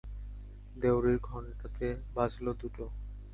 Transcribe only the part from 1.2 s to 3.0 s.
ঘণ্টাতে বাজল দুটো।